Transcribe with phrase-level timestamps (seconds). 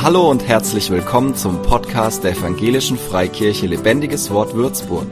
[0.00, 5.08] Hallo und herzlich willkommen zum Podcast der Evangelischen Freikirche Lebendiges Wort Würzburg.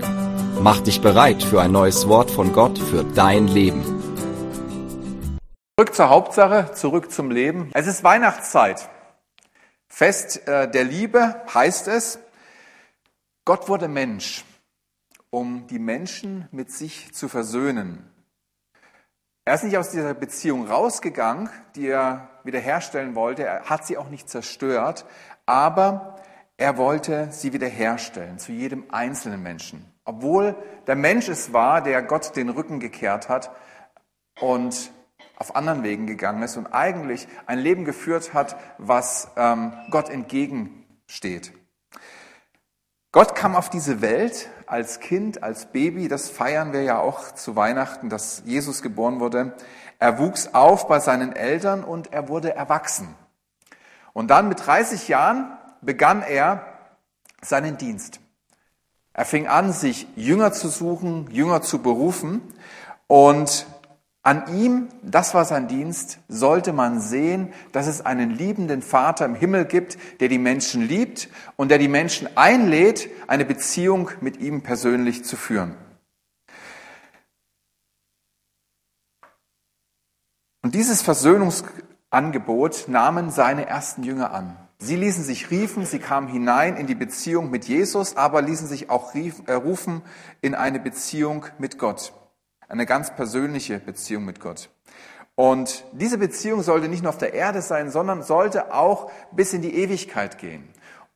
[0.61, 3.83] Mach dich bereit für ein neues Wort von Gott für dein Leben.
[5.77, 7.71] Zurück zur Hauptsache, zurück zum Leben.
[7.75, 8.89] Es ist Weihnachtszeit.
[9.89, 12.21] Fest äh, der Liebe heißt es,
[13.45, 14.45] Gott wurde Mensch,
[15.31, 18.09] um die Menschen mit sich zu versöhnen.
[19.47, 23.45] Er ist nicht aus dieser Beziehung rausgegangen, die er wiederherstellen wollte.
[23.45, 25.07] Er hat sie auch nicht zerstört,
[25.47, 26.17] aber
[26.57, 29.87] er wollte sie wiederherstellen zu jedem einzelnen Menschen.
[30.05, 30.57] Obwohl
[30.89, 33.53] der Mensch es war, der Gott den Rücken gekehrt hat
[34.41, 34.91] und
[35.37, 41.53] auf anderen Wegen gegangen ist und eigentlich ein Leben geführt hat, was ähm, Gott entgegensteht.
[43.13, 47.57] Gott kam auf diese Welt als Kind, als Baby, das feiern wir ja auch zu
[47.57, 49.55] Weihnachten, dass Jesus geboren wurde.
[49.99, 53.15] Er wuchs auf bei seinen Eltern und er wurde erwachsen.
[54.13, 56.65] Und dann mit 30 Jahren begann er
[57.43, 58.21] seinen Dienst.
[59.13, 62.43] Er fing an, sich Jünger zu suchen, Jünger zu berufen
[63.07, 63.67] und
[64.27, 69.37] an ihm, das war sein Dienst, sollte man sehen, dass es einen liebenden Vater im
[69.37, 74.63] Himmel gibt, der die Menschen liebt und der die Menschen einlädt, eine Beziehung mit ihm
[74.63, 75.77] persönlich zu führen.
[80.63, 84.57] Und dieses Versöhnungsangebot nahmen seine ersten Jünger an.
[84.81, 88.91] Sie ließen sich riefen, sie kamen hinein in die Beziehung mit Jesus, aber ließen sich
[88.91, 90.03] auch äh, rufen
[90.41, 92.13] in eine Beziehung mit Gott.
[92.69, 94.71] Eine ganz persönliche Beziehung mit Gott.
[95.37, 99.63] Und diese Beziehung sollte nicht nur auf der Erde sein, sondern sollte auch bis in
[99.63, 100.69] die Ewigkeit gehen.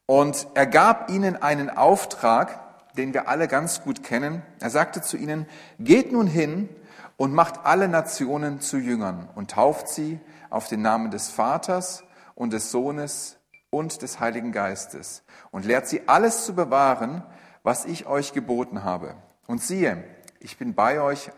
[0.06, 4.43] Und er gab ihnen einen Auftrag, den wir alle ganz gut kennen.
[4.61, 5.47] Er sagte zu ihnen,
[5.78, 6.69] geht nun hin
[7.17, 12.53] und macht alle Nationen zu Jüngern und tauft sie auf den Namen des Vaters und
[12.53, 13.39] des Sohnes
[13.71, 17.23] und des Heiligen Geistes und lehrt sie alles zu bewahren,
[17.62, 19.15] was ich euch geboten habe.
[19.47, 20.05] Und siehe,
[20.41, 21.31] ich bin bei euch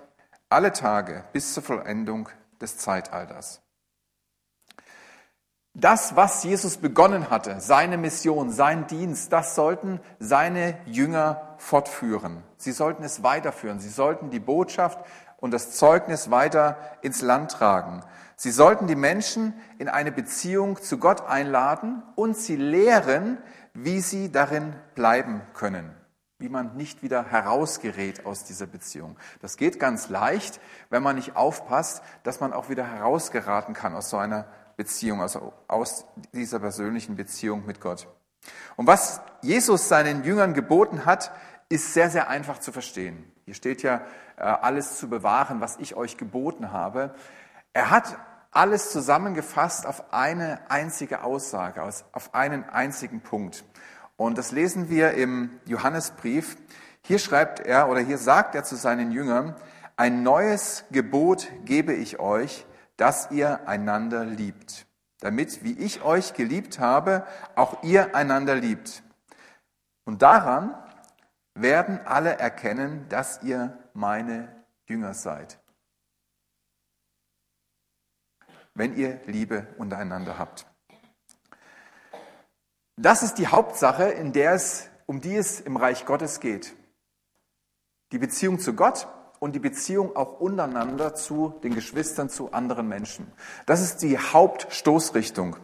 [0.53, 2.29] alle Tage bis zur Vollendung
[2.61, 3.61] des Zeitalters.
[5.75, 12.43] Das, was Jesus begonnen hatte, seine Mission, sein Dienst, das sollten seine Jünger fortführen.
[12.59, 13.81] Sie sollten es weiterführen.
[13.81, 14.99] Sie sollten die Botschaft
[15.39, 18.03] und das Zeugnis weiter ins Land tragen.
[18.37, 23.39] Sie sollten die Menschen in eine Beziehung zu Gott einladen und sie lehren,
[23.73, 26.02] wie sie darin bleiben können
[26.43, 29.17] wie man nicht wieder herausgerät aus dieser Beziehung.
[29.41, 30.61] Das geht ganz leicht,
[30.91, 35.53] wenn man nicht aufpasst, dass man auch wieder herausgeraten kann aus so einer Beziehung, also
[35.69, 36.05] aus
[36.35, 38.09] dieser persönlichen Beziehung mit Gott.
[38.77, 41.33] Und was Jesus seinen Jüngern geboten hat,
[41.69, 43.25] ist sehr, sehr einfach zu verstehen.
[43.45, 44.03] Hier steht ja,
[44.37, 47.15] äh, alles zu bewahren, was ich euch geboten habe.
[47.73, 48.19] Er hat
[48.51, 53.65] alles zusammengefasst auf eine einzige Aussage, auf einen einzigen Punkt.
[54.23, 56.57] Und das lesen wir im Johannesbrief.
[57.03, 59.57] Hier schreibt er oder hier sagt er zu seinen Jüngern,
[59.97, 62.65] ein neues Gebot gebe ich euch,
[62.97, 64.87] dass ihr einander liebt,
[65.19, 69.03] damit, wie ich euch geliebt habe, auch ihr einander liebt.
[70.05, 70.73] Und daran
[71.55, 74.55] werden alle erkennen, dass ihr meine
[74.87, 75.59] Jünger seid,
[78.75, 80.72] wenn ihr Liebe untereinander habt.
[82.97, 86.75] Das ist die Hauptsache, in der es, um die es im Reich Gottes geht.
[88.13, 89.09] Die Beziehung zu Gott
[89.41, 93.33] und die Beziehung auch untereinander zu den Geschwistern, zu anderen Menschen.
[93.67, 95.57] Das ist die Hauptstoßrichtung.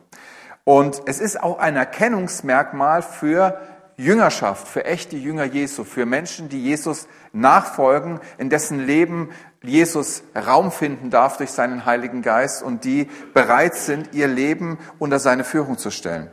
[0.65, 3.61] Und es ist auch ein Erkennungsmerkmal für
[3.97, 9.31] Jüngerschaft, für echte Jünger Jesu, für Menschen, die Jesus nachfolgen, in dessen Leben
[9.63, 15.19] Jesus Raum finden darf durch seinen Heiligen Geist und die bereit sind, ihr Leben unter
[15.19, 16.31] seine Führung zu stellen.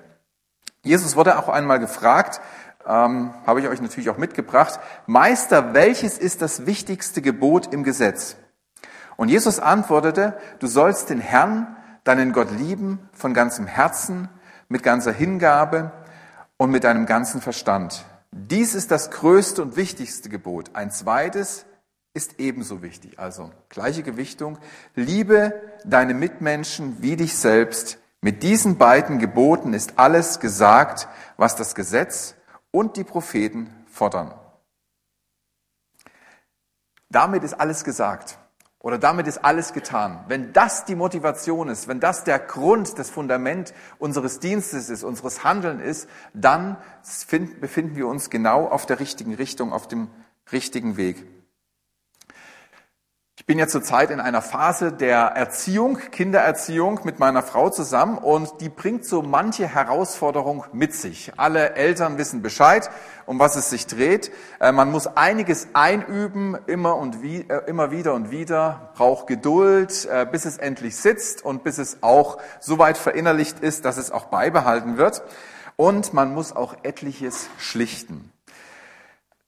[0.85, 2.39] Jesus wurde auch einmal gefragt,
[2.87, 8.37] ähm, habe ich euch natürlich auch mitgebracht, Meister, welches ist das wichtigste Gebot im Gesetz?
[9.17, 14.29] Und Jesus antwortete, du sollst den Herrn, deinen Gott lieben, von ganzem Herzen,
[14.69, 15.91] mit ganzer Hingabe
[16.57, 18.05] und mit deinem ganzen Verstand.
[18.31, 20.71] Dies ist das größte und wichtigste Gebot.
[20.73, 21.65] Ein zweites
[22.13, 23.17] ist ebenso wichtig.
[23.17, 24.59] Also gleiche Gewichtung.
[24.93, 27.97] Liebe deine Mitmenschen wie dich selbst.
[28.21, 31.07] Mit diesen beiden Geboten ist alles gesagt,
[31.37, 32.35] was das Gesetz
[32.71, 34.33] und die Propheten fordern.
[37.09, 38.37] Damit ist alles gesagt
[38.79, 40.23] oder damit ist alles getan.
[40.27, 45.43] Wenn das die Motivation ist, wenn das der Grund, das Fundament unseres Dienstes ist, unseres
[45.43, 46.77] Handeln ist, dann
[47.61, 50.09] befinden wir uns genau auf der richtigen Richtung, auf dem
[50.51, 51.25] richtigen Weg.
[53.45, 58.59] Ich bin ja zurzeit in einer Phase der Erziehung, Kindererziehung mit meiner Frau zusammen und
[58.59, 61.31] die bringt so manche Herausforderung mit sich.
[61.37, 62.89] Alle Eltern wissen Bescheid,
[63.27, 64.31] um was es sich dreht.
[64.59, 70.07] Äh, man muss einiges einüben, immer und wie, äh, immer wieder und wieder, braucht Geduld,
[70.11, 74.09] äh, bis es endlich sitzt und bis es auch so weit verinnerlicht ist, dass es
[74.09, 75.21] auch beibehalten wird.
[75.75, 78.31] Und man muss auch etliches schlichten.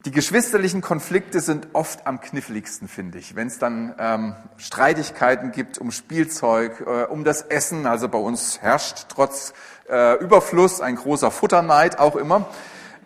[0.05, 3.35] Die geschwisterlichen Konflikte sind oft am kniffligsten, finde ich.
[3.35, 8.61] Wenn es dann ähm, Streitigkeiten gibt um Spielzeug, äh, um das Essen, also bei uns
[8.61, 9.53] herrscht trotz
[9.89, 12.45] äh, Überfluss ein großer Futterneid auch immer.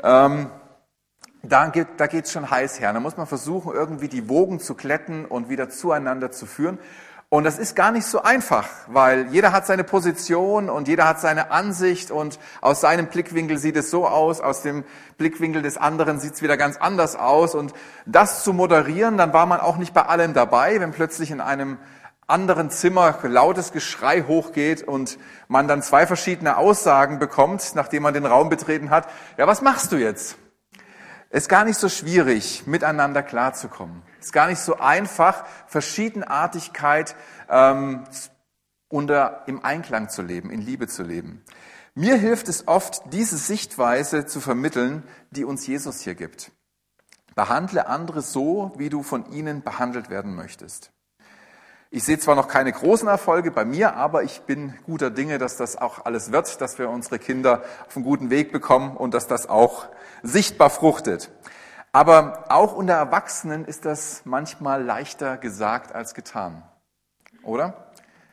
[0.03, 0.49] Ähm,
[1.43, 2.91] da geht da geht's schon heiß her.
[2.91, 6.77] Da muss man versuchen, irgendwie die Wogen zu kletten und wieder zueinander zu führen.
[7.33, 11.21] Und das ist gar nicht so einfach, weil jeder hat seine Position und jeder hat
[11.21, 14.83] seine Ansicht und aus seinem Blickwinkel sieht es so aus, aus dem
[15.17, 17.55] Blickwinkel des anderen sieht es wieder ganz anders aus.
[17.55, 17.73] Und
[18.05, 21.77] das zu moderieren, dann war man auch nicht bei allem dabei, wenn plötzlich in einem
[22.27, 25.17] anderen Zimmer lautes Geschrei hochgeht und
[25.47, 29.07] man dann zwei verschiedene Aussagen bekommt, nachdem man den Raum betreten hat.
[29.37, 30.35] Ja, was machst du jetzt?
[31.29, 34.03] ist gar nicht so schwierig, miteinander klarzukommen.
[34.21, 37.15] Ist gar nicht so einfach, Verschiedenartigkeit
[37.49, 38.03] ähm,
[38.87, 41.43] unter, im Einklang zu leben, in Liebe zu leben.
[41.93, 46.51] Mir hilft es oft, diese Sichtweise zu vermitteln, die uns Jesus hier gibt.
[47.35, 50.91] Behandle andere so, wie du von ihnen behandelt werden möchtest.
[51.89, 55.57] Ich sehe zwar noch keine großen Erfolge bei mir, aber ich bin guter Dinge, dass
[55.57, 59.27] das auch alles wird, dass wir unsere Kinder auf einen guten Weg bekommen und dass
[59.27, 59.87] das auch
[60.23, 61.31] sichtbar fruchtet.
[61.93, 66.63] Aber auch unter Erwachsenen ist das manchmal leichter gesagt als getan.
[67.43, 67.91] Oder?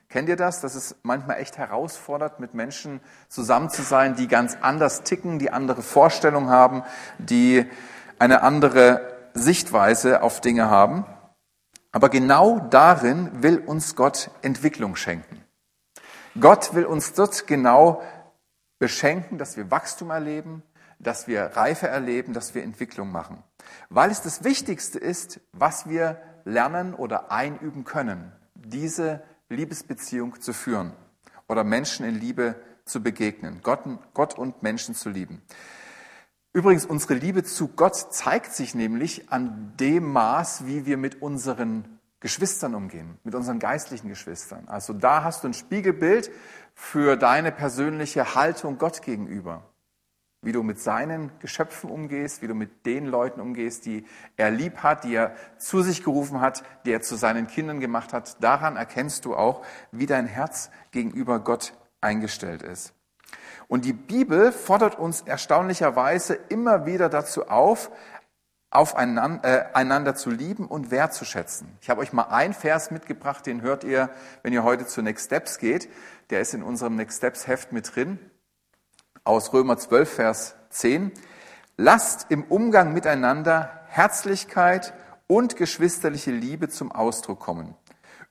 [0.09, 4.57] Kennt ihr das, dass es manchmal echt herausfordert, mit Menschen zusammen zu sein, die ganz
[4.61, 6.83] anders ticken, die andere Vorstellungen haben,
[7.19, 7.67] die
[8.19, 11.05] eine andere Sichtweise auf Dinge haben?
[11.91, 15.45] Aber genau darin will uns Gott Entwicklung schenken.
[16.41, 18.03] Gott will uns dort genau
[18.79, 20.63] beschenken, dass wir Wachstum erleben,
[20.99, 23.43] dass wir Reife erleben, dass wir Entwicklung machen.
[23.89, 30.93] Weil es das Wichtigste ist, was wir lernen oder einüben können, diese Liebesbeziehung zu führen
[31.47, 33.81] oder Menschen in Liebe zu begegnen, Gott,
[34.15, 35.43] Gott und Menschen zu lieben.
[36.53, 41.99] Übrigens, unsere Liebe zu Gott zeigt sich nämlich an dem Maß, wie wir mit unseren
[42.21, 44.67] Geschwistern umgehen, mit unseren geistlichen Geschwistern.
[44.67, 46.31] Also da hast du ein Spiegelbild
[46.75, 49.68] für deine persönliche Haltung Gott gegenüber.
[50.41, 54.07] Wie du mit seinen Geschöpfen umgehst, wie du mit den Leuten umgehst, die
[54.37, 58.13] er lieb hat, die er zu sich gerufen hat, die er zu seinen Kindern gemacht
[58.13, 58.43] hat.
[58.43, 62.95] Daran erkennst du auch, wie dein Herz gegenüber Gott eingestellt ist.
[63.67, 67.91] Und die Bibel fordert uns erstaunlicherweise immer wieder dazu auf,
[68.71, 71.77] aufeinander äh, einander zu lieben und wertzuschätzen.
[71.81, 74.11] Ich habe euch mal einen Vers mitgebracht, den hört ihr,
[74.43, 75.89] wenn ihr heute zu Next Steps geht.
[76.31, 78.19] Der ist in unserem Next Steps Heft mit drin,
[79.29, 81.13] aus Römer 12, Vers 10.
[81.77, 84.95] Lasst im Umgang miteinander Herzlichkeit
[85.27, 87.75] und geschwisterliche Liebe zum Ausdruck kommen.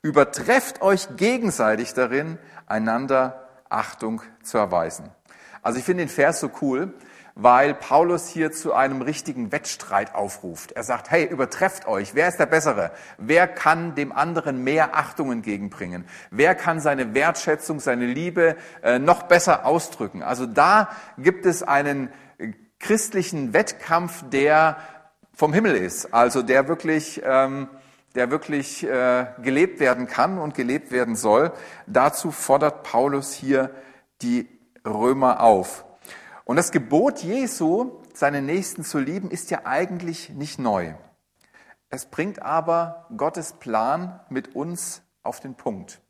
[0.02, 2.36] Übertrefft euch gegenseitig darin,
[2.66, 5.08] einander Achtung zu erweisen.
[5.62, 6.92] Also ich finde den Vers so cool,
[7.40, 10.72] weil Paulus hier zu einem richtigen Wettstreit aufruft.
[10.72, 12.16] Er sagt, hey, übertrefft euch.
[12.16, 12.90] Wer ist der Bessere?
[13.16, 16.04] Wer kann dem anderen mehr Achtung entgegenbringen?
[16.32, 20.24] Wer kann seine Wertschätzung, seine Liebe äh, noch besser ausdrücken?
[20.24, 22.12] Also da gibt es einen
[22.80, 24.78] christlichen Wettkampf, der
[25.32, 26.12] vom Himmel ist.
[26.12, 27.68] Also der wirklich, ähm,
[28.16, 31.52] der wirklich äh, gelebt werden kann und gelebt werden soll.
[31.86, 33.70] Dazu fordert Paulus hier
[34.22, 34.48] die
[34.84, 35.84] Römer auf.
[36.48, 40.94] Und das Gebot Jesu, seine Nächsten zu lieben, ist ja eigentlich nicht neu.
[41.90, 46.00] Es bringt aber Gottes Plan mit uns auf den Punkt.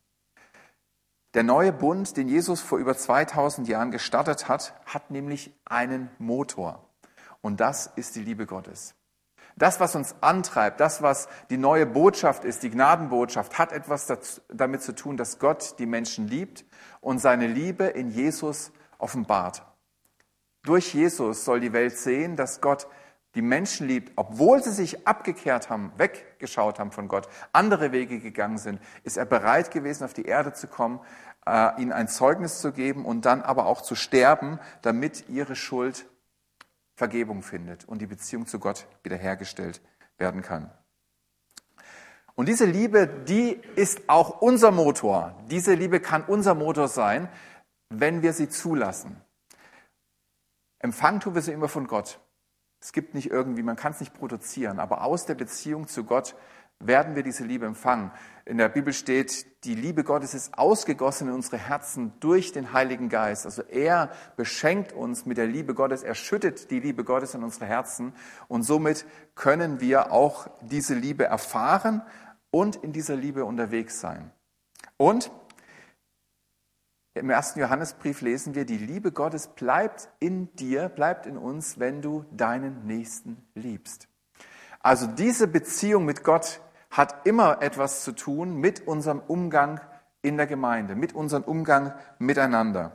[1.35, 6.89] Der neue Bund, den Jesus vor über 2000 Jahren gestartet hat, hat nämlich einen Motor.
[7.41, 8.95] Und das ist die Liebe Gottes.
[9.57, 14.07] Das, was uns antreibt, das, was die neue Botschaft ist, die Gnadenbotschaft, hat etwas
[14.47, 16.65] damit zu tun, dass Gott die Menschen liebt
[17.01, 19.68] und seine Liebe in Jesus offenbart.
[20.69, 22.89] Durch Jesus soll die Welt sehen, dass Gott
[23.35, 28.59] die Menschen liebt, obwohl sie sich abgekehrt haben, weggeschaut haben von Gott, andere Wege gegangen
[28.59, 31.01] sind, ist er bereit gewesen, auf die Erde zu kommen,
[31.47, 36.05] äh, ihnen ein Zeugnis zu geben und dann aber auch zu sterben, damit ihre Schuld
[36.97, 39.81] Vergebung findet und die Beziehung zu Gott wiederhergestellt
[40.19, 40.71] werden kann.
[42.35, 45.35] Und diese Liebe, die ist auch unser Motor.
[45.51, 47.31] Diese Liebe kann unser Motor sein,
[47.89, 49.23] wenn wir sie zulassen.
[50.79, 52.21] Empfangen tun wir sie immer von Gott.
[52.81, 56.37] Es gibt nicht irgendwie, man kann es nicht produzieren, aber aus der Beziehung zu Gott
[56.81, 58.13] werden wir diese Liebe empfangen.
[58.45, 63.09] In der Bibel steht, die Liebe Gottes ist ausgegossen in unsere Herzen durch den Heiligen
[63.09, 63.47] Geist.
[63.47, 67.67] Also er beschenkt uns mit der Liebe Gottes, er schüttet die Liebe Gottes in unsere
[67.67, 68.15] Herzen
[68.47, 72.03] und somit können wir auch diese Liebe erfahren
[72.51, 74.31] und in dieser Liebe unterwegs sein.
[74.97, 75.33] Und
[77.19, 82.03] im ersten Johannesbrief lesen wir, die Liebe Gottes bleibt in dir, bleibt in uns, wenn
[82.03, 84.09] du deinen Nächsten liebst.
[84.81, 86.61] Also diese Beziehung mit Gott
[86.91, 89.81] hat immer etwas zu tun mit unserem Umgang
[90.23, 92.93] in der Gemeinde, mit unserem Umgang miteinander.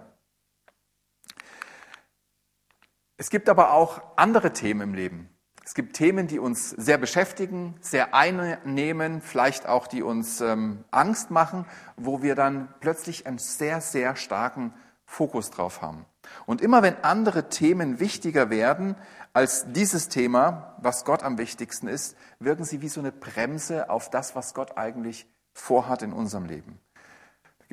[3.18, 5.33] Es gibt aber auch andere Themen im Leben.
[5.66, 11.32] Es gibt Themen, die uns sehr beschäftigen, sehr einnehmen, vielleicht auch die uns ähm, Angst
[11.32, 11.66] machen,
[11.96, 14.74] wo wir dann plötzlich einen sehr, sehr starken
[15.06, 16.06] Fokus drauf haben.
[16.46, 18.96] Und immer wenn andere Themen wichtiger werden
[19.32, 24.10] als dieses Thema, was Gott am wichtigsten ist, wirken sie wie so eine Bremse auf
[24.10, 26.80] das, was Gott eigentlich vorhat in unserem Leben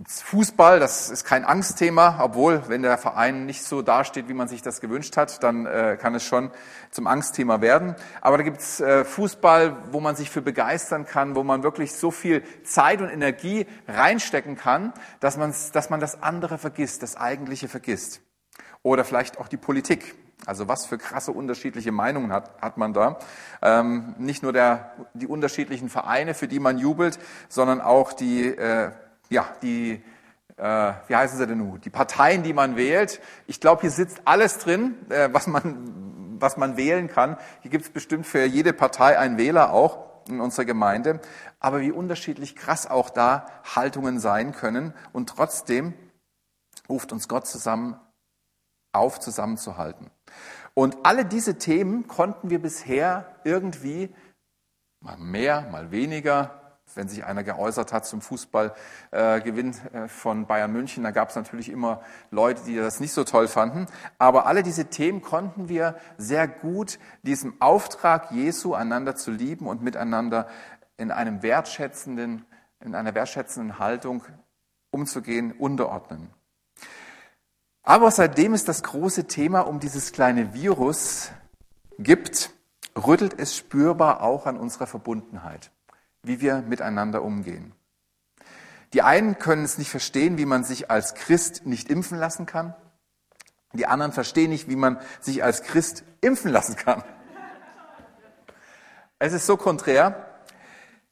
[0.00, 4.48] gibt's Fußball, das ist kein Angstthema, obwohl, wenn der Verein nicht so dasteht, wie man
[4.48, 6.50] sich das gewünscht hat, dann äh, kann es schon
[6.90, 7.94] zum Angstthema werden.
[8.22, 12.10] Aber da gibt's äh, Fußball, wo man sich für begeistern kann, wo man wirklich so
[12.10, 17.68] viel Zeit und Energie reinstecken kann, dass, man's, dass man das andere vergisst, das Eigentliche
[17.68, 18.22] vergisst.
[18.82, 20.14] Oder vielleicht auch die Politik.
[20.46, 23.18] Also was für krasse unterschiedliche Meinungen hat, hat man da.
[23.60, 27.18] Ähm, nicht nur der, die unterschiedlichen Vereine, für die man jubelt,
[27.50, 28.92] sondern auch die äh,
[29.30, 30.02] ja, die,
[30.56, 31.80] äh, wie heißen sie denn nun?
[31.80, 33.20] Die Parteien, die man wählt.
[33.46, 37.38] Ich glaube, hier sitzt alles drin, äh, was, man, was man wählen kann.
[37.62, 41.20] Hier gibt es bestimmt für jede Partei einen Wähler auch in unserer Gemeinde.
[41.60, 44.92] Aber wie unterschiedlich krass auch da Haltungen sein können.
[45.12, 45.94] Und trotzdem
[46.88, 47.96] ruft uns Gott zusammen
[48.92, 50.10] auf, zusammenzuhalten.
[50.74, 54.14] Und alle diese Themen konnten wir bisher irgendwie
[55.00, 56.59] mal mehr, mal weniger,
[56.94, 61.68] wenn sich einer geäußert hat zum Fußballgewinn äh, von Bayern München, da gab es natürlich
[61.68, 63.86] immer Leute, die das nicht so toll fanden.
[64.18, 69.82] Aber alle diese Themen konnten wir sehr gut diesem Auftrag Jesu, einander zu lieben und
[69.82, 70.48] miteinander
[70.96, 72.44] in einem wertschätzenden,
[72.80, 74.24] in einer wertschätzenden Haltung
[74.90, 76.30] umzugehen, unterordnen.
[77.82, 81.32] Aber seitdem es das große Thema um dieses kleine Virus
[81.98, 82.50] gibt,
[82.96, 85.70] rüttelt es spürbar auch an unserer Verbundenheit
[86.22, 87.72] wie wir miteinander umgehen.
[88.92, 92.74] Die einen können es nicht verstehen, wie man sich als Christ nicht impfen lassen kann.
[93.72, 97.04] Die anderen verstehen nicht, wie man sich als Christ impfen lassen kann.
[99.20, 100.26] Es ist so konträr.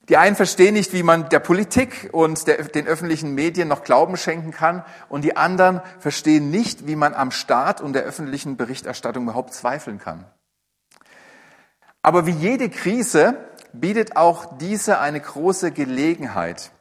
[0.08, 4.16] Die einen verstehen nicht, wie man der Politik und der, den öffentlichen Medien noch Glauben
[4.16, 4.82] schenken kann.
[5.08, 9.98] Und die anderen verstehen nicht, wie man am Staat und der öffentlichen Berichterstattung überhaupt zweifeln
[9.98, 10.24] kann.
[12.00, 13.36] Aber wie jede Krise
[13.72, 16.72] bietet auch diese eine große Gelegenheit.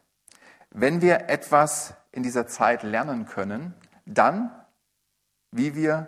[0.69, 3.73] Wenn wir etwas in dieser Zeit lernen können,
[4.05, 4.51] dann,
[5.51, 6.07] wie wir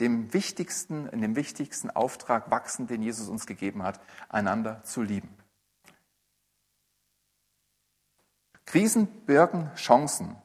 [0.00, 5.34] dem wichtigsten, in dem wichtigsten Auftrag wachsen, den Jesus uns gegeben hat, einander zu lieben.
[8.64, 10.36] Krisen birgen Chancen.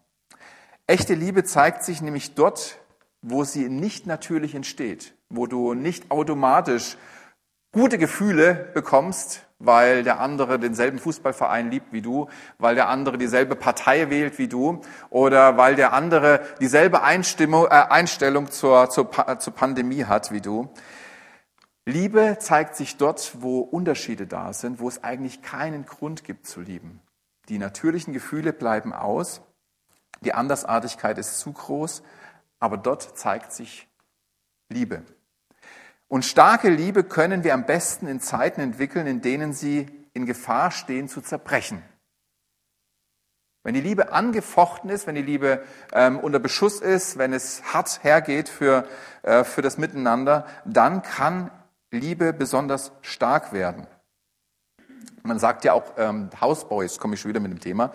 [0.86, 2.80] Echte Liebe zeigt sich nämlich dort,
[3.22, 6.98] wo sie nicht natürlich entsteht, wo du nicht automatisch
[7.78, 13.56] gute Gefühle bekommst, weil der andere denselben Fußballverein liebt wie du, weil der andere dieselbe
[13.56, 14.82] Partei wählt wie du
[15.12, 20.74] oder weil der andere dieselbe Einstimmung, äh, Einstellung zur, zur, zur Pandemie hat wie du.
[21.86, 26.62] Liebe zeigt sich dort, wo Unterschiede da sind, wo es eigentlich keinen Grund gibt zu
[26.62, 27.00] lieben.
[27.48, 29.42] Die natürlichen Gefühle bleiben aus,
[30.22, 32.02] die Andersartigkeit ist zu groß,
[32.60, 33.88] aber dort zeigt sich
[34.68, 35.04] Liebe.
[36.08, 40.72] Und starke Liebe können wir am besten in Zeiten entwickeln, in denen sie in Gefahr
[40.72, 41.84] stehen zu zerbrechen.
[43.64, 45.62] Wenn die Liebe angefochten ist, wenn die Liebe
[45.92, 48.88] ähm, unter Beschuss ist, wenn es hart hergeht für,
[49.24, 51.52] äh, für das Miteinander, dann kann
[51.92, 53.86] Liebe besonders stark werden.
[55.28, 57.92] Man sagt ja auch ähm, Hausbau, jetzt komme ich schon wieder mit dem Thema,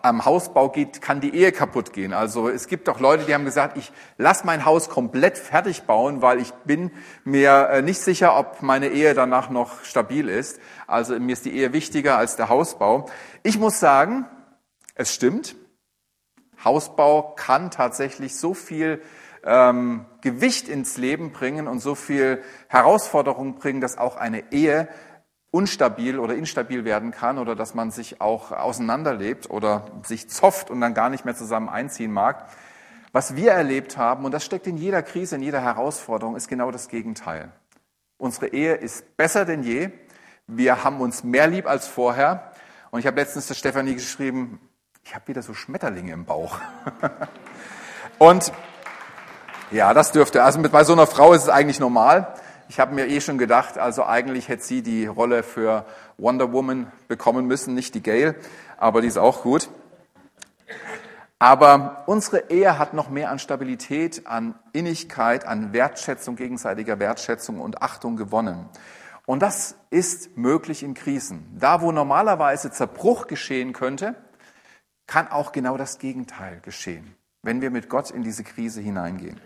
[0.00, 2.14] am Hausbau geht, kann die Ehe kaputt gehen.
[2.14, 6.22] Also es gibt auch Leute, die haben gesagt, ich lasse mein Haus komplett fertig bauen,
[6.22, 6.90] weil ich bin
[7.24, 10.58] mir äh, nicht sicher, ob meine Ehe danach noch stabil ist.
[10.86, 13.06] Also mir ist die Ehe wichtiger als der Hausbau.
[13.42, 14.24] Ich muss sagen,
[14.94, 15.54] es stimmt.
[16.64, 19.02] Hausbau kann tatsächlich so viel
[19.44, 24.88] ähm, Gewicht ins Leben bringen und so viel Herausforderung bringen, dass auch eine Ehe
[25.50, 30.80] unstabil oder instabil werden kann oder dass man sich auch auseinanderlebt oder sich zofft und
[30.80, 32.46] dann gar nicht mehr zusammen einziehen mag.
[33.12, 36.70] Was wir erlebt haben, und das steckt in jeder Krise, in jeder Herausforderung, ist genau
[36.70, 37.50] das Gegenteil.
[38.18, 39.90] Unsere Ehe ist besser denn je.
[40.46, 42.52] wir haben uns mehr lieb als vorher.
[42.90, 44.60] Und ich habe letztens der Stefanie geschrieben,
[45.04, 46.58] ich habe wieder so Schmetterlinge im Bauch.
[48.18, 48.52] und
[49.70, 50.42] ja, das dürfte.
[50.42, 52.34] Also mit, bei so einer Frau ist es eigentlich normal.
[52.70, 55.84] Ich habe mir eh schon gedacht, also eigentlich hätte sie die Rolle für
[56.18, 58.36] Wonder Woman bekommen müssen, nicht die Gail,
[58.76, 59.68] aber die ist auch gut.
[61.40, 67.82] Aber unsere Ehe hat noch mehr an Stabilität, an Innigkeit, an Wertschätzung, gegenseitiger Wertschätzung und
[67.82, 68.68] Achtung gewonnen.
[69.26, 71.44] Und das ist möglich in Krisen.
[71.58, 74.14] Da, wo normalerweise Zerbruch geschehen könnte,
[75.08, 79.40] kann auch genau das Gegenteil geschehen, wenn wir mit Gott in diese Krise hineingehen.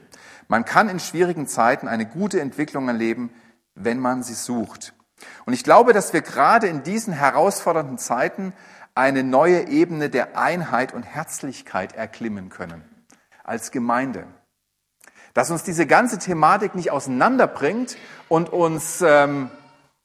[0.49, 3.31] Man kann in schwierigen Zeiten eine gute Entwicklung erleben,
[3.75, 4.95] wenn man sie sucht.
[5.47, 8.53] Und ich glaube, dass wir gerade in diesen herausfordernden Zeiten
[8.95, 12.85] eine neue Ebene der Einheit und Herzlichkeit erklimmen können
[13.43, 14.27] als Gemeinde.
[15.35, 17.97] Dass uns diese ganze Thematik nicht auseinanderbringt
[18.29, 19.51] und uns ähm,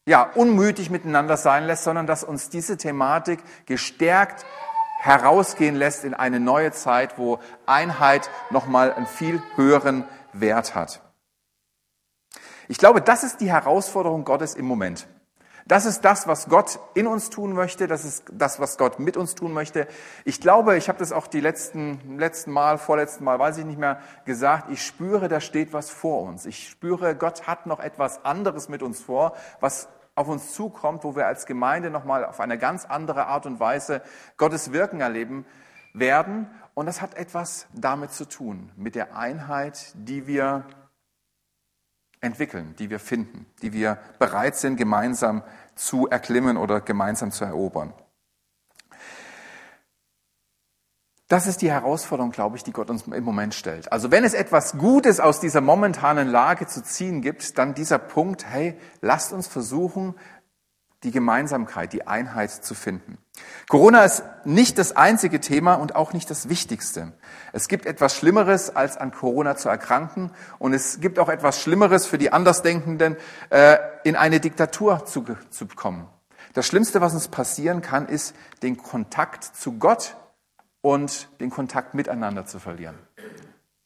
[0.08, 4.46] ja, unmütig miteinander sein lässt, sondern dass uns diese Thematik gestärkt
[5.00, 11.02] herausgehen lässt in eine neue Zeit, wo Einheit nochmal einen viel höheren Wert hat.
[12.68, 15.08] Ich glaube, das ist die Herausforderung Gottes im Moment.
[15.66, 17.88] Das ist das, was Gott in uns tun möchte.
[17.88, 19.88] Das ist das, was Gott mit uns tun möchte.
[20.26, 23.80] Ich glaube, ich habe das auch die letzten, letzten Mal, vorletzten Mal, weiß ich nicht
[23.80, 24.72] mehr, gesagt.
[24.72, 26.46] Ich spüre, da steht was vor uns.
[26.46, 29.90] Ich spüre, Gott hat noch etwas anderes mit uns vor, was
[30.20, 34.02] auf uns zukommt, wo wir als Gemeinde nochmal auf eine ganz andere Art und Weise
[34.36, 35.46] Gottes Wirken erleben
[35.94, 36.48] werden.
[36.74, 40.66] Und das hat etwas damit zu tun, mit der Einheit, die wir
[42.20, 45.42] entwickeln, die wir finden, die wir bereit sind, gemeinsam
[45.76, 47.94] zu erklimmen oder gemeinsam zu erobern.
[51.30, 53.92] Das ist die Herausforderung, glaube ich, die Gott uns im Moment stellt.
[53.92, 58.48] Also wenn es etwas Gutes aus dieser momentanen Lage zu ziehen gibt, dann dieser Punkt,
[58.48, 60.16] hey, lasst uns versuchen,
[61.04, 63.20] die Gemeinsamkeit, die Einheit zu finden.
[63.70, 67.14] Corona ist nicht das einzige Thema und auch nicht das Wichtigste.
[67.54, 72.08] Es gibt etwas Schlimmeres, als an Corona zu erkranken und es gibt auch etwas Schlimmeres
[72.08, 73.18] für die Andersdenkenden,
[73.52, 76.08] äh, in eine Diktatur zu, zu kommen.
[76.54, 80.16] Das Schlimmste, was uns passieren kann, ist, den Kontakt zu Gott
[80.82, 82.98] und den Kontakt miteinander zu verlieren.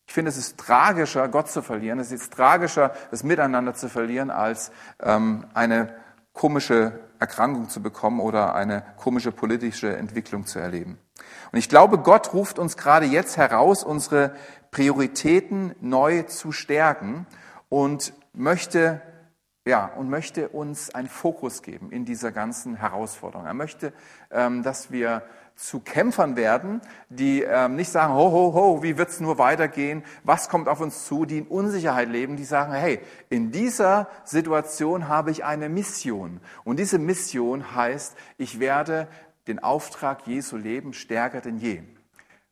[0.06, 1.99] Ich finde, es ist tragischer, Gott zu verlieren.
[1.99, 5.95] Es ist tragischer, das Miteinander zu verlieren, als ähm, eine
[6.34, 10.99] komische Erkrankung zu bekommen oder eine komische politische Entwicklung zu erleben.
[11.51, 14.36] Und ich glaube, Gott ruft uns gerade jetzt heraus, unsere
[14.71, 17.25] Prioritäten neu zu stärken
[17.69, 19.01] und möchte
[19.65, 23.45] ja, und möchte uns einen Fokus geben in dieser ganzen Herausforderung.
[23.45, 23.93] Er möchte,
[24.29, 25.23] ähm, dass wir
[25.56, 30.50] zu Kämpfern werden, die ähm, nicht sagen, ho, ho, ho, wie wird's nur weitergehen, was
[30.50, 35.32] kommt auf uns zu, die in Unsicherheit leben, die sagen, hey, in dieser Situation habe
[35.32, 36.42] ich eine Mission.
[36.63, 39.08] Und diese Mission heißt, ich werde
[39.48, 41.84] den Auftrag Jesu leben stärker denn je.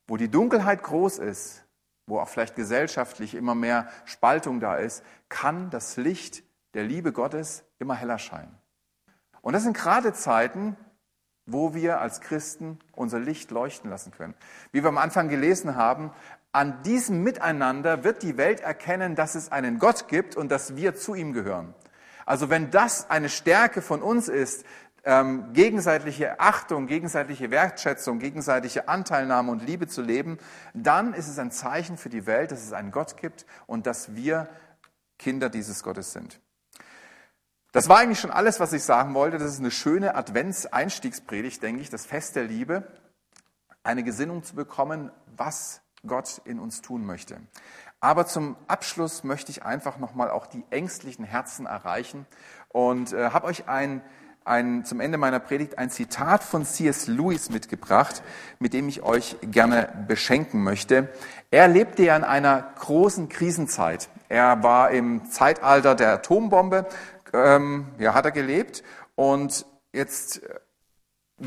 [0.06, 1.64] Wo die Dunkelheit groß ist,
[2.06, 6.42] wo auch vielleicht gesellschaftlich immer mehr Spaltung da ist, kann das Licht
[6.74, 8.54] der Liebe Gottes immer heller scheinen.
[9.40, 10.76] Und das sind gerade Zeiten,
[11.52, 14.34] wo wir als Christen unser Licht leuchten lassen können.
[14.72, 16.10] Wie wir am Anfang gelesen haben,
[16.52, 20.94] an diesem Miteinander wird die Welt erkennen, dass es einen Gott gibt und dass wir
[20.94, 21.74] zu ihm gehören.
[22.26, 24.64] Also wenn das eine Stärke von uns ist,
[25.04, 30.38] ähm, gegenseitige Achtung, gegenseitige Wertschätzung, gegenseitige Anteilnahme und Liebe zu leben,
[30.74, 34.14] dann ist es ein Zeichen für die Welt, dass es einen Gott gibt und dass
[34.14, 34.48] wir
[35.18, 36.40] Kinder dieses Gottes sind.
[37.72, 39.38] Das war eigentlich schon alles, was ich sagen wollte.
[39.38, 42.86] Das ist eine schöne Advents-Einstiegspredigt, denke ich, das Fest der Liebe,
[43.82, 47.38] eine Gesinnung zu bekommen, was Gott in uns tun möchte.
[47.98, 52.26] Aber zum Abschluss möchte ich einfach nochmal auch die ängstlichen Herzen erreichen
[52.68, 54.02] und äh, habe euch ein,
[54.44, 57.06] ein, zum Ende meiner Predigt ein Zitat von C.S.
[57.06, 58.22] Lewis mitgebracht,
[58.58, 61.08] mit dem ich euch gerne beschenken möchte.
[61.50, 64.10] Er lebte ja in einer großen Krisenzeit.
[64.28, 66.86] Er war im Zeitalter der Atombombe
[67.32, 68.82] ähm, ja, hat er gelebt.
[69.14, 70.42] Und jetzt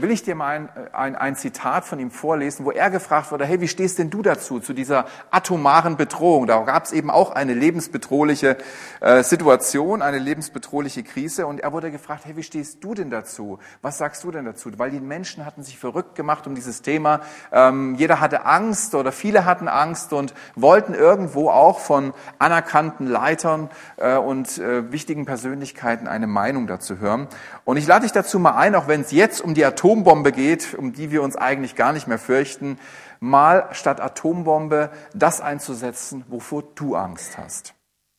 [0.01, 3.45] will ich dir mal ein, ein, ein, Zitat von ihm vorlesen, wo er gefragt wurde,
[3.45, 6.47] hey, wie stehst denn du dazu, zu dieser atomaren Bedrohung?
[6.47, 8.57] Da gab es eben auch eine lebensbedrohliche
[8.99, 11.47] äh, Situation, eine lebensbedrohliche Krise.
[11.47, 13.59] Und er wurde gefragt, hey, wie stehst du denn dazu?
[13.81, 14.69] Was sagst du denn dazu?
[14.77, 17.21] Weil die Menschen hatten sich verrückt gemacht um dieses Thema.
[17.53, 23.69] Ähm, jeder hatte Angst oder viele hatten Angst und wollten irgendwo auch von anerkannten Leitern
[23.95, 27.27] äh, und äh, wichtigen Persönlichkeiten eine Meinung dazu hören.
[27.63, 30.31] Und ich lade dich dazu mal ein, auch wenn es jetzt um die Atom Atombombe
[30.31, 32.79] geht, um die wir uns eigentlich gar nicht mehr fürchten,
[33.19, 37.75] mal statt Atombombe das einzusetzen, wovor du Angst hast.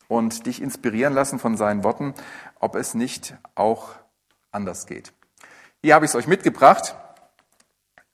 [0.07, 2.13] Und dich inspirieren lassen von seinen Worten,
[2.61, 3.89] ob es nicht auch
[4.49, 5.11] anders geht.
[5.81, 6.95] Hier habe ich es euch mitgebracht.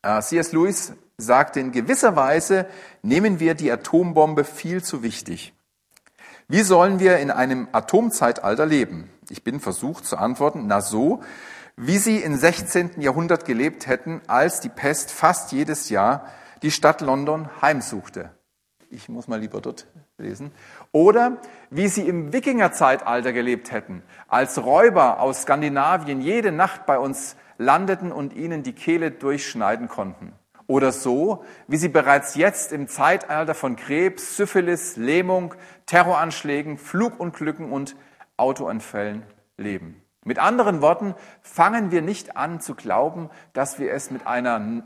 [0.02, 0.52] Äh, C.S.
[0.52, 2.66] Lewis sagt, in gewisser Weise
[3.04, 5.54] nehmen wir die Atombombe viel zu wichtig.
[6.48, 9.12] Wie sollen wir in einem Atomzeitalter leben?
[9.30, 11.22] Ich bin versucht zu antworten, na so,
[11.76, 13.02] wie sie im 16.
[13.02, 16.28] Jahrhundert gelebt hätten, als die Pest fast jedes Jahr
[16.62, 18.32] die Stadt London heimsuchte.
[18.90, 20.52] Ich muss mal lieber dort lesen.
[20.92, 21.38] Oder
[21.72, 28.12] wie sie im Wikingerzeitalter gelebt hätten, als Räuber aus Skandinavien jede Nacht bei uns landeten
[28.12, 30.34] und ihnen die Kehle durchschneiden konnten.
[30.68, 35.56] Oder so, wie sie bereits jetzt im Zeitalter von Krebs, Syphilis, Lähmung,
[35.88, 37.96] Terroranschlägen, Flugunglücken und
[38.38, 39.24] Autounfällen
[39.58, 40.03] leben.
[40.24, 44.84] Mit anderen Worten, fangen wir nicht an zu glauben, dass wir es mit einer,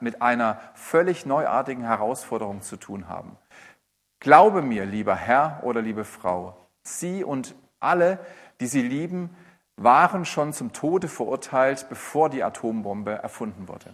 [0.00, 3.36] mit einer völlig neuartigen Herausforderung zu tun haben.
[4.20, 8.18] Glaube mir, lieber Herr oder liebe Frau, Sie und alle,
[8.60, 9.36] die Sie lieben,
[9.76, 13.92] waren schon zum Tode verurteilt, bevor die Atombombe erfunden wurde.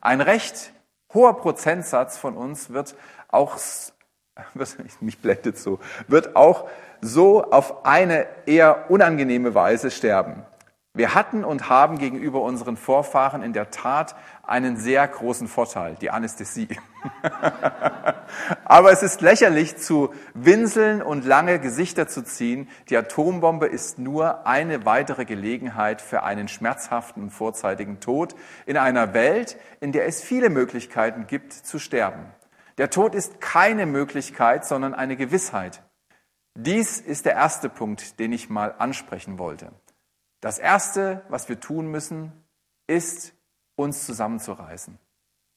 [0.00, 0.72] Ein recht
[1.12, 2.96] hoher Prozentsatz von uns wird
[3.28, 3.58] auch,
[5.00, 6.68] mich blendet so, wird auch
[7.00, 10.44] so auf eine eher unangenehme Weise sterben.
[10.96, 16.08] Wir hatten und haben gegenüber unseren Vorfahren in der Tat einen sehr großen Vorteil, die
[16.08, 16.68] Anästhesie.
[18.64, 22.66] Aber es ist lächerlich zu winseln und lange Gesichter zu ziehen.
[22.88, 29.12] Die Atombombe ist nur eine weitere Gelegenheit für einen schmerzhaften und vorzeitigen Tod in einer
[29.12, 32.24] Welt, in der es viele Möglichkeiten gibt zu sterben.
[32.78, 35.82] Der Tod ist keine Möglichkeit, sondern eine Gewissheit.
[36.54, 39.72] Dies ist der erste Punkt, den ich mal ansprechen wollte.
[40.40, 42.32] Das Erste, was wir tun müssen,
[42.86, 43.34] ist,
[43.76, 44.98] uns zusammenzureißen.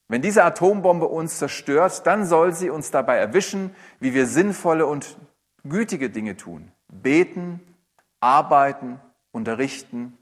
[0.08, 5.18] Wenn diese Atombombe uns zerstört, dann soll sie uns dabei erwischen, wie wir sinnvolle und
[5.64, 6.72] gütige Dinge tun.
[6.88, 7.60] Beten,
[8.20, 9.00] arbeiten,
[9.32, 10.18] unterrichten,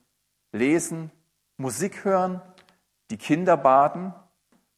[0.52, 1.12] lesen,
[1.58, 2.42] Musik hören,
[3.10, 4.14] die Kinder baden,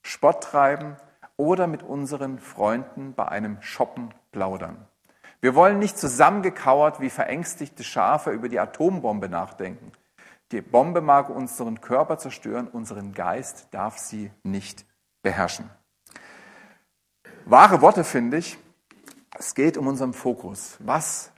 [0.04, 0.96] Sport treiben
[1.40, 4.86] oder mit unseren Freunden bei einem Shoppen plaudern.
[5.40, 9.94] Wir wollen nicht zusammengekauert wie verängstigte Schafe über die Atombombe nachdenken.
[10.52, 14.86] Die Bombe mag unseren Körper zerstören, unseren Geist darf sie nicht
[15.22, 15.70] beherrschen.
[17.46, 18.58] Wahre Worte finde ich,
[19.38, 20.76] es geht um unseren Fokus.
[20.80, 21.32] Was,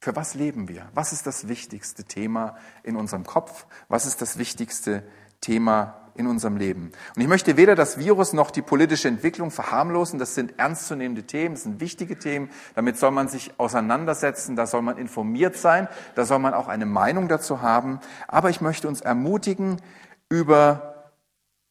[0.00, 0.88] für was leben wir?
[0.94, 3.66] Was ist das wichtigste Thema in unserem Kopf?
[3.88, 5.02] Was ist das wichtigste
[5.40, 6.92] Thema in unserem Leben.
[7.14, 10.18] Und ich möchte weder das Virus noch die politische Entwicklung verharmlosen.
[10.18, 12.50] Das sind ernstzunehmende Themen, das sind wichtige Themen.
[12.74, 16.86] Damit soll man sich auseinandersetzen, da soll man informiert sein, da soll man auch eine
[16.86, 18.00] Meinung dazu haben.
[18.26, 19.80] Aber ich möchte uns ermutigen,
[20.28, 21.12] über,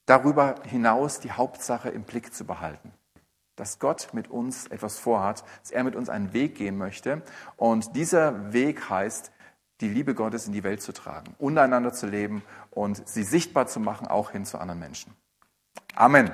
[0.05, 2.91] darüber hinaus die Hauptsache im Blick zu behalten
[3.57, 7.23] dass Gott mit uns etwas vorhat, dass er mit uns einen Weg gehen möchte.
[7.57, 9.31] Und dieser Weg heißt,
[9.81, 13.79] die Liebe Gottes in die Welt zu tragen, untereinander zu leben und sie sichtbar zu
[13.79, 15.13] machen, auch hin zu anderen Menschen.
[15.95, 16.31] Amen.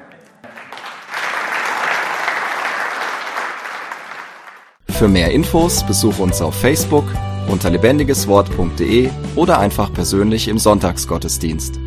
[4.90, 7.06] Für mehr Infos besuche uns auf Facebook
[7.50, 11.83] unter lebendigeswort.de oder einfach persönlich im Sonntagsgottesdienst.